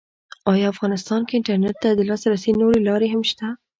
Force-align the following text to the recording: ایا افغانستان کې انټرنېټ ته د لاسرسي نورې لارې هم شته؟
ایا 0.51 0.67
افغانستان 0.73 1.21
کې 1.27 1.33
انټرنېټ 1.37 1.75
ته 1.83 1.89
د 1.93 1.99
لاسرسي 2.09 2.51
نورې 2.61 2.79
لارې 2.87 3.07
هم 3.13 3.21
شته؟ 3.29 3.47